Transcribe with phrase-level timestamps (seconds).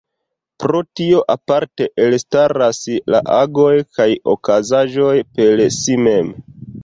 [0.61, 2.79] Pro tio aparte elstaras
[3.15, 3.69] la agoj
[3.99, 6.35] kaj okazaĵoj per si mem.